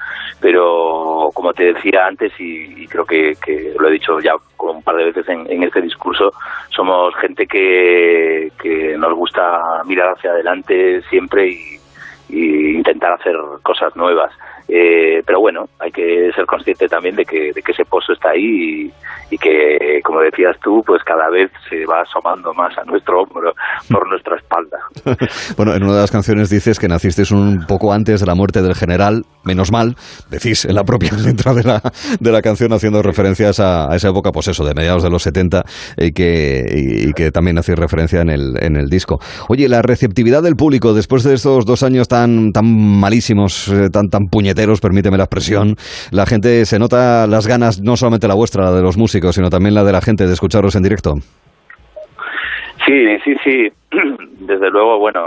pero 0.41 1.31
como 1.35 1.53
te 1.53 1.73
decía 1.73 2.07
antes 2.07 2.33
y, 2.39 2.87
creo 2.89 3.05
que, 3.05 3.35
que 3.45 3.75
lo 3.79 3.89
he 3.89 3.93
dicho 3.93 4.21
ya 4.21 4.35
un 4.59 4.83
par 4.83 4.97
de 4.97 5.05
veces 5.05 5.29
en, 5.29 5.51
en 5.51 5.63
este 5.63 5.81
discurso 5.81 6.31
somos 6.71 7.15
gente 7.17 7.47
que, 7.47 8.51
que 8.61 8.97
nos 8.99 9.15
gusta 9.15 9.61
mirar 9.87 10.15
hacia 10.15 10.31
adelante 10.31 11.03
siempre 11.11 11.49
y, 11.49 11.78
y 12.29 12.77
intentar 12.77 13.13
hacer 13.13 13.35
cosas 13.63 13.95
nuevas 13.97 14.33
Eh, 14.71 15.23
pero 15.25 15.41
bueno, 15.41 15.65
hay 15.79 15.91
que 15.91 16.31
ser 16.37 16.45
consciente 16.45 16.89
también 16.89 17.17
de 17.17 17.25
que, 17.25 17.53
de 17.55 17.63
que 17.63 17.73
ese 17.73 17.87
pozo 17.87 18.13
está 18.13 18.31
ahí 18.33 18.91
y, 19.31 19.35
y 19.35 19.39
que, 19.39 20.01
como 20.05 20.21
decías 20.21 20.57
tú, 20.63 20.83
pues 20.87 21.03
cada 21.05 21.31
vez 21.31 21.51
se 21.71 21.87
va 21.87 22.03
asomando 22.03 22.53
más 22.53 22.77
a 22.77 22.85
nuestro 22.85 23.23
hombro 23.23 23.55
por 23.91 24.07
nuestra 24.09 24.37
espalda. 24.37 24.79
Bueno, 25.57 25.75
en 25.75 25.83
una 25.83 25.95
de 25.95 26.01
las 26.03 26.11
canciones 26.11 26.51
dices 26.51 26.79
que 26.79 26.87
nacisteis 26.87 27.31
un 27.33 27.65
poco 27.67 27.93
antes 27.93 28.21
de 28.21 28.27
la 28.27 28.35
muerte 28.35 28.61
del 28.61 28.75
general, 28.75 29.25
menos 29.45 29.73
mal, 29.73 29.95
decís 30.31 30.67
en 30.67 30.75
la 30.75 30.85
propia 30.85 31.13
letra 31.25 31.55
de 31.55 31.65
la, 31.65 31.81
de 32.21 32.31
la 32.31 32.43
canción 32.43 32.73
haciendo 32.73 33.03
referencias 33.03 33.61
a, 33.61 33.91
a 33.91 33.97
esa 33.97 34.11
época, 34.11 34.31
pues 34.33 34.49
eso, 34.49 34.65
de 34.65 34.75
mediados 34.75 35.03
de 35.03 35.11
los 35.11 35.23
70 35.23 35.65
y 35.97 36.13
que, 36.13 36.65
y, 36.69 37.09
y 37.09 37.13
que 37.15 37.31
también 37.31 37.59
hacéis 37.59 37.79
referencia 37.79 38.21
en 38.21 38.29
el, 38.29 38.63
en 38.63 38.77
el 38.77 38.89
disco. 38.89 39.19
Oye, 39.49 39.69
la 39.69 39.81
receptividad 39.81 40.43
del 40.43 40.57
público 40.57 40.93
después 40.93 41.25
de 41.25 41.35
estos 41.35 41.65
dos 41.65 41.83
años 41.83 42.07
tan, 42.09 42.18
tan 42.53 42.65
malísimos, 43.01 43.69
eh, 43.69 43.89
tan, 43.93 44.09
tan 44.09 44.27
puñeteros, 44.27 44.81
permíteme 44.81 45.19
la 45.19 45.25
expresión, 45.25 45.77
la 46.11 46.27
gente 46.27 46.65
se 46.65 46.79
nota 46.79 47.27
las 47.27 47.47
ganas, 47.47 47.81
no 47.81 47.97
solamente 47.97 48.29
la 48.29 48.35
vuestra, 48.35 48.65
la 48.65 48.73
de 48.73 48.83
los 48.83 48.97
músicos, 48.97 49.35
sino 49.35 49.51
también 49.51 49.75
la 49.75 49.85
de 49.85 49.93
la 49.93 50.01
gente 50.01 50.27
de 50.27 50.33
escucharos 50.33 50.75
en 50.77 50.83
directo. 50.83 51.15
Sí, 52.87 53.19
sí, 53.25 53.35
sí. 53.45 53.69
Desde 54.47 54.71
luego, 54.71 54.99
bueno, 54.99 55.21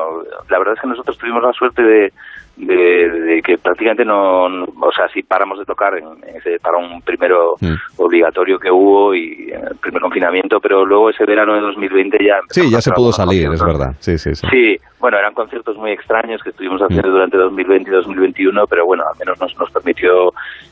la 0.50 0.58
verdad 0.58 0.74
es 0.76 0.82
que 0.82 0.88
nosotros 0.88 1.18
tuvimos 1.18 1.44
la 1.44 1.54
suerte 1.54 1.84
de, 1.84 2.12
de, 2.58 3.10
de 3.10 3.42
que 3.42 3.58
prácticamente 3.58 4.06
no, 4.06 4.46
o 4.46 4.92
sea, 4.96 5.08
sí 5.14 5.24
paramos 5.24 5.58
de 5.60 5.66
tocar 5.66 5.98
en, 5.98 6.06
en 6.28 6.36
ese 6.38 6.58
parón 6.60 7.02
primero 7.02 7.56
Mm. 7.62 7.76
obligatorio 7.98 8.58
que 8.60 8.72
hubo 8.72 9.14
y 9.14 9.52
en 9.52 9.64
el 9.68 9.76
primer 9.82 10.02
confinamiento, 10.02 10.60
pero 10.60 10.86
luego 10.86 11.10
ese 11.10 11.26
verano 11.26 11.54
de 11.56 11.62
2020 11.62 12.18
ya 12.24 12.40
Sí, 12.50 12.70
ya 12.72 12.82
se 12.82 12.92
pudo 12.92 13.12
salir, 13.12 13.50
es 13.54 13.64
verdad. 13.64 13.94
Sí, 14.00 14.18
sí, 14.18 14.34
sí. 14.36 14.48
Sí, 14.50 14.78
bueno, 15.00 15.18
eran 15.18 15.34
conciertos 15.34 15.76
muy 15.78 15.92
extraños 15.92 16.42
que 16.44 16.50
estuvimos 16.50 16.82
haciendo 16.82 17.10
Mm. 17.10 17.12
durante 17.12 17.38
2020 17.38 17.90
y 17.90 17.94
2021, 17.94 18.66
pero 18.68 18.86
bueno, 18.86 19.04
al 19.12 19.18
menos 19.20 19.40
nos, 19.40 19.58
nos 19.60 19.72
permitió 19.72 20.32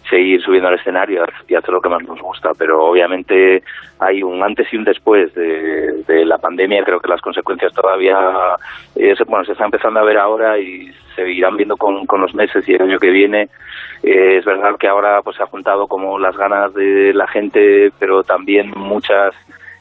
seguir 0.09 0.41
subiendo 0.41 0.69
al 0.69 0.75
escenario 0.79 1.24
y 1.48 1.55
hacer 1.55 1.69
lo 1.71 1.81
que 1.81 1.89
más 1.89 2.01
nos 2.03 2.19
gusta. 2.21 2.51
Pero 2.57 2.83
obviamente 2.86 3.62
hay 4.00 4.24
un 4.24 4.41
antes 4.43 4.67
y 4.74 4.77
un 4.77 4.83
después 4.83 5.33
de, 5.36 5.88
de 6.08 6.25
la 6.25 6.38
pandemia. 6.38 6.84
Creo 6.84 7.00
que 7.00 7.10
las 7.10 7.22
consecuencias 7.22 7.74
todavía 7.74 8.18
eh, 8.96 9.15
se, 9.15 9.24
bueno, 9.25 9.46
se 9.46 9.53
están 9.53 9.65
empezando 9.68 10.00
a 10.00 10.03
ver 10.06 10.18
ahora 10.18 10.58
y 10.60 10.91
se 11.15 11.29
irán 11.29 11.58
viendo 11.58 11.75
con, 11.77 12.06
con 12.06 12.22
los 12.22 12.34
meses 12.34 12.68
y 12.68 12.74
el 12.74 12.82
año 12.82 13.00
que 13.00 13.10
viene. 13.10 13.50
Eh, 14.03 14.38
es 14.38 14.46
verdad 14.46 14.77
que 14.79 14.88
ahora 14.88 15.22
pues 15.22 15.38
se 15.38 15.44
ha 15.44 15.48
juntado 15.48 15.88
como 15.88 16.18
las 16.18 16.36
ganas 16.38 16.74
de 16.74 17.13
la 17.13 17.27
gente, 17.27 17.89
pero 18.00 18.24
también 18.24 18.72
muchas 18.75 19.34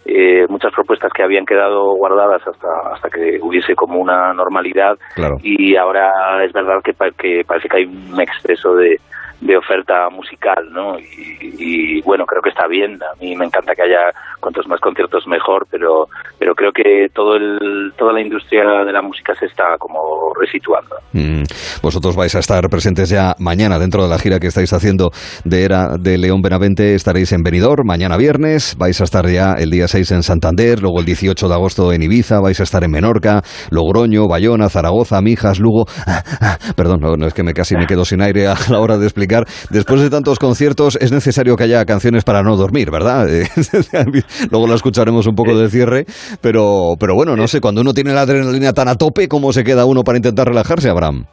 eh, 0.05 0.47
muchas 0.49 0.73
propuestas 0.73 1.13
que 1.13 1.23
habían 1.23 1.45
quedado 1.45 1.93
guardadas 1.95 2.41
hasta 2.47 2.69
hasta 2.95 3.11
que 3.11 3.39
hubiese 3.43 3.75
como 3.75 3.99
una 3.99 4.33
normalidad 4.33 4.97
Claro. 5.15 5.37
y 5.43 5.77
ahora 5.77 6.43
es 6.45 6.53
verdad 6.53 6.81
que, 6.83 6.93
que 7.19 7.43
parece 7.47 7.69
que 7.69 7.77
hay 7.77 7.85
un 7.85 8.19
exceso 8.19 8.75
de, 8.75 8.97
de 9.41 9.57
oferta 9.57 10.11
musical, 10.11 10.69
¿no? 10.73 10.99
Y, 10.99 12.01
bueno, 12.03 12.25
creo 12.27 12.43
que 12.43 12.51
está 12.51 12.67
bien. 12.67 12.99
A 13.03 13.15
mí 13.21 13.37
me 13.37 13.45
encanta 13.45 13.75
que 13.75 13.83
haya 13.83 14.11
cuantos 14.41 14.67
más 14.67 14.81
conciertos 14.81 15.27
mejor, 15.27 15.67
pero 15.71 16.07
pero 16.39 16.55
creo 16.55 16.73
que 16.73 17.07
todo 17.15 17.37
el 17.37 17.93
toda 17.97 18.13
la 18.13 18.21
industria 18.21 18.85
de 18.85 18.93
la 18.93 19.03
música 19.03 19.35
se 19.35 19.47
está 19.47 19.77
como 19.79 19.99
resituando. 20.41 20.97
Mm. 21.13 21.43
Vosotros 21.83 22.17
vais 22.17 22.35
a 22.35 22.41
estar 22.41 22.69
presentes 22.69 23.11
ya 23.11 23.35
mañana 23.39 23.79
dentro 23.79 24.03
de 24.03 24.09
la 24.09 24.19
gira 24.19 24.41
que 24.41 24.49
estáis 24.49 24.73
haciendo 24.73 25.11
de 25.45 25.65
Era 25.65 25.97
de 25.99 26.19
León 26.19 26.41
Benavente. 26.43 26.95
Estaréis 26.95 27.33
en 27.33 27.43
Benidorm 27.43 27.87
mañana 27.87 28.17
viernes. 28.17 28.77
Vais 28.77 29.01
a 29.01 29.05
estar 29.05 29.27
ya 29.29 29.55
el 29.55 29.71
día 29.71 29.87
6 29.87 30.11
en 30.13 30.23
Santander, 30.23 30.81
luego 30.81 31.01
el 31.01 31.07
18 31.07 31.49
de 31.49 31.55
agosto 31.55 31.93
en 31.93 32.03
Ibiza. 32.03 32.41
Vais 32.41 32.59
a 32.59 32.65
estar 32.65 32.83
en 32.83 32.91
Menorca, 32.91 33.43
Logroño, 33.71 34.27
Bayona, 34.27 34.69
Zaragoza, 34.69 35.21
Mijas, 35.21 35.61
Lugo. 35.61 35.85
Ah, 36.11 36.23
ah, 36.41 36.59
perdón, 36.75 37.01
no, 37.01 37.17
no, 37.17 37.27
es 37.27 37.35
que 37.35 37.43
me 37.43 37.53
casi 37.53 37.77
me 37.77 37.87
quedo 37.87 38.05
sin 38.05 38.23
aire 38.23 38.47
a 38.47 38.55
la 38.71 38.81
hora 38.81 38.97
de 38.97 39.05
explicar. 39.05 39.28
Después 39.71 40.01
de 40.01 40.11
tantos 40.11 40.39
conciertos 40.39 40.99
es 41.01 41.13
necesario 41.13 41.57
que 41.57 41.65
haya 41.65 41.85
canciones 41.85 42.25
para 42.25 42.43
no 42.43 42.57
dormir, 42.57 42.91
¿verdad? 42.91 43.27
luego 44.51 44.67
la 44.67 44.75
escucharemos 44.75 45.27
un 45.27 45.35
poco 45.35 45.57
de 45.57 45.69
cierre, 45.69 46.07
pero, 46.41 46.95
pero 46.99 47.15
bueno, 47.15 47.37
no 47.37 47.47
sé, 47.47 47.61
cuando 47.61 47.83
uno 47.83 47.93
tiene 47.93 48.13
la 48.13 48.23
adrenalina 48.23 48.73
tan 48.73 48.89
a 48.89 48.97
tope, 48.97 49.29
¿cómo 49.29 49.53
se 49.53 49.65
queda 49.65 49.85
uno 49.85 50.03
para 50.03 50.19
intentar 50.19 50.49
relajarse, 50.49 50.89
Abraham? 50.89 51.27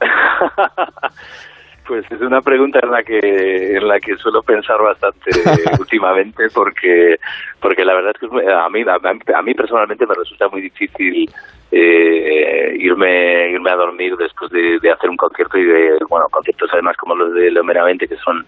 Pues 1.86 2.04
es 2.12 2.20
una 2.20 2.40
pregunta 2.40 2.78
en 2.80 2.90
la 2.90 3.02
que 3.02 3.76
en 3.76 3.88
la 3.88 3.98
que 3.98 4.16
suelo 4.16 4.42
pensar 4.42 4.80
bastante 4.80 5.30
últimamente 5.80 6.44
porque 6.54 7.18
porque 7.60 7.84
la 7.84 7.94
verdad 7.94 8.12
es 8.14 8.20
que 8.20 8.52
a 8.52 8.68
mí 8.68 8.82
a, 8.82 9.38
a 9.38 9.42
mí 9.42 9.54
personalmente 9.54 10.06
me 10.06 10.14
resulta 10.14 10.48
muy 10.48 10.60
difícil 10.60 11.28
eh, 11.72 12.76
irme 12.78 13.50
irme 13.50 13.70
a 13.70 13.76
dormir 13.76 14.16
después 14.16 14.50
de, 14.52 14.78
de 14.80 14.90
hacer 14.92 15.10
un 15.10 15.16
concierto 15.16 15.58
y 15.58 15.64
de 15.64 15.98
bueno 16.08 16.26
conciertos 16.30 16.70
además 16.72 16.96
como 16.96 17.16
los 17.16 17.34
de 17.34 17.50
Leo 17.50 17.64
Meramente 17.64 18.06
que 18.06 18.16
son 18.16 18.46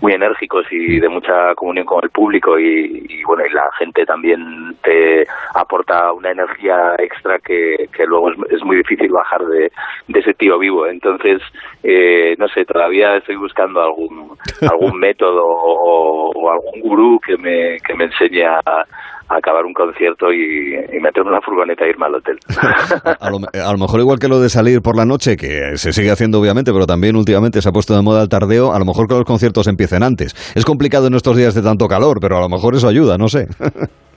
muy 0.00 0.12
enérgicos 0.12 0.66
y 0.70 1.00
de 1.00 1.08
mucha 1.08 1.54
comunión 1.54 1.86
con 1.86 2.00
el 2.02 2.10
público 2.10 2.58
y, 2.58 3.04
y, 3.08 3.22
bueno 3.24 3.44
y 3.46 3.52
la 3.52 3.68
gente 3.78 4.04
también 4.04 4.76
te 4.82 5.26
aporta 5.54 6.12
una 6.12 6.30
energía 6.30 6.94
extra 6.98 7.38
que, 7.38 7.88
que 7.92 8.06
luego 8.06 8.30
es, 8.30 8.36
es 8.50 8.64
muy 8.64 8.76
difícil 8.76 9.10
bajar 9.10 9.44
de, 9.46 9.70
de 10.08 10.20
ese 10.20 10.34
tío 10.34 10.58
vivo. 10.58 10.86
Entonces 10.86 11.40
eh, 11.82 12.34
no 12.38 12.48
sé 12.48 12.64
todavía 12.64 13.16
estoy 13.16 13.36
buscando 13.36 13.82
algún 13.82 14.36
algún 14.70 14.98
método 14.98 15.44
o, 15.44 16.30
o 16.34 16.50
algún 16.50 16.80
gurú 16.80 17.20
que 17.24 17.36
me 17.36 17.78
que 17.78 17.94
me 17.94 18.04
enseñe 18.04 18.44
a, 18.44 18.60
a 18.64 18.84
acabar 19.28 19.64
un 19.66 19.74
concierto 19.74 20.32
y, 20.32 20.74
y 20.74 21.00
meterme 21.00 21.28
en 21.28 21.34
una 21.34 21.40
furgoneta 21.40 21.84
e 21.84 21.90
irme 21.90 22.06
al 22.06 22.14
hotel 22.14 22.38
A 23.20 23.30
lo, 23.30 23.38
a 23.38 23.72
lo 23.72 23.78
mejor 23.78 24.00
igual 24.00 24.18
que 24.18 24.28
lo 24.28 24.40
de 24.40 24.48
salir 24.48 24.80
por 24.82 24.96
la 24.96 25.04
noche, 25.04 25.36
que 25.36 25.76
se 25.76 25.92
sigue 25.92 26.10
haciendo 26.10 26.40
obviamente, 26.40 26.72
pero 26.72 26.86
también 26.86 27.16
últimamente 27.16 27.60
se 27.60 27.68
ha 27.68 27.72
puesto 27.72 27.94
de 27.94 28.02
moda 28.02 28.22
el 28.22 28.28
tardeo, 28.28 28.72
a 28.72 28.78
lo 28.78 28.84
mejor 28.84 29.06
que 29.08 29.14
los 29.14 29.24
conciertos 29.24 29.66
empiecen 29.66 30.02
antes. 30.02 30.34
Es 30.56 30.64
complicado 30.64 31.06
en 31.08 31.14
estos 31.14 31.36
días 31.36 31.54
de 31.54 31.62
tanto 31.62 31.86
calor, 31.88 32.18
pero 32.20 32.36
a 32.38 32.40
lo 32.40 32.48
mejor 32.48 32.74
eso 32.74 32.88
ayuda, 32.88 33.18
no 33.18 33.28
sé. 33.28 33.46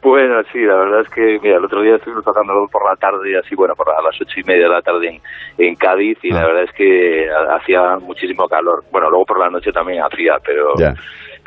Bueno, 0.00 0.40
sí, 0.52 0.60
la 0.60 0.74
verdad 0.76 1.00
es 1.02 1.08
que, 1.10 1.38
mira, 1.42 1.58
el 1.58 1.64
otro 1.64 1.82
día 1.82 1.96
estuvimos 1.96 2.24
tocando 2.24 2.52
por 2.72 2.88
la 2.88 2.96
tarde, 2.96 3.36
así, 3.38 3.54
bueno, 3.54 3.74
por 3.74 3.88
a 3.90 4.00
las 4.00 4.18
ocho 4.20 4.40
y 4.40 4.44
media 4.44 4.62
de 4.64 4.68
la 4.74 4.80
tarde 4.80 5.08
en, 5.08 5.20
en 5.66 5.74
Cádiz, 5.74 6.16
y 6.22 6.30
Ah. 6.32 6.36
la 6.40 6.46
verdad 6.46 6.62
es 6.64 6.72
que 6.72 7.26
ha- 7.28 7.56
hacía 7.56 7.98
muchísimo 8.00 8.48
calor. 8.48 8.84
Bueno, 8.90 9.10
luego 9.10 9.26
por 9.26 9.38
la 9.40 9.50
noche 9.50 9.70
también 9.72 10.02
hacía, 10.02 10.38
pero 10.44 10.72
Ya. 10.78 10.94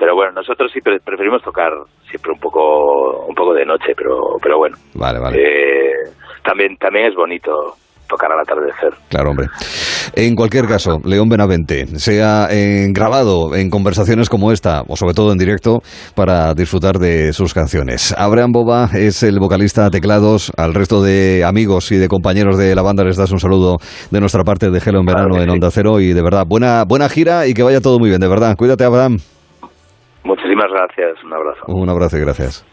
Pero 0.01 0.15
bueno, 0.15 0.31
nosotros 0.31 0.71
sí 0.73 0.79
preferimos 0.81 1.43
tocar 1.43 1.71
siempre 2.09 2.31
un 2.31 2.39
poco 2.39 3.23
un 3.27 3.35
poco 3.35 3.53
de 3.53 3.63
noche, 3.63 3.93
pero 3.95 4.17
pero 4.41 4.57
bueno. 4.57 4.75
Vale, 4.95 5.19
vale. 5.19 5.37
Eh, 5.37 6.09
también 6.43 6.75
también 6.77 7.05
es 7.05 7.13
bonito 7.13 7.51
tocar 8.09 8.31
al 8.31 8.39
atardecer. 8.39 8.89
Claro, 9.09 9.29
hombre. 9.29 9.45
En 10.15 10.35
cualquier 10.35 10.65
caso, 10.65 10.97
León 11.05 11.29
Benavente, 11.29 11.85
sea 11.99 12.47
en 12.49 12.93
grabado 12.93 13.55
en 13.55 13.69
conversaciones 13.69 14.27
como 14.27 14.51
esta, 14.51 14.81
o 14.87 14.95
sobre 14.95 15.13
todo 15.13 15.33
en 15.33 15.37
directo, 15.37 15.81
para 16.15 16.55
disfrutar 16.55 16.97
de 16.97 17.31
sus 17.31 17.53
canciones. 17.53 18.11
Abraham 18.17 18.53
Boba 18.53 18.89
es 18.95 19.21
el 19.21 19.39
vocalista 19.39 19.91
teclados. 19.91 20.51
Al 20.57 20.73
resto 20.73 21.03
de 21.03 21.43
amigos 21.45 21.91
y 21.91 21.97
de 21.97 22.07
compañeros 22.07 22.57
de 22.57 22.73
la 22.73 22.81
banda 22.81 23.03
les 23.03 23.17
das 23.17 23.31
un 23.31 23.39
saludo 23.39 23.77
de 24.09 24.19
nuestra 24.19 24.43
parte 24.43 24.71
de 24.71 24.81
Gelo 24.81 24.99
en 24.99 25.05
Verano 25.05 25.39
en 25.39 25.49
Onda 25.51 25.69
Cero. 25.69 25.99
Y 25.99 26.13
de 26.13 26.23
verdad, 26.23 26.45
buena, 26.47 26.85
buena 26.85 27.07
gira 27.07 27.45
y 27.45 27.53
que 27.53 27.61
vaya 27.61 27.81
todo 27.81 27.99
muy 27.99 28.09
bien, 28.09 28.19
de 28.19 28.27
verdad. 28.27 28.55
Cuídate, 28.57 28.83
Abraham. 28.83 29.19
Muchísimas 30.23 30.67
gracias. 30.71 31.23
Un 31.23 31.33
abrazo. 31.33 31.65
Un 31.67 31.89
abrazo 31.89 32.17
y 32.17 32.21
gracias. 32.21 32.65